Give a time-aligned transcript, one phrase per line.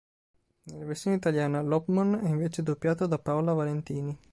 [0.63, 4.17] Nella versione italiana, Lopmon è invece doppiato da Paola Valentini.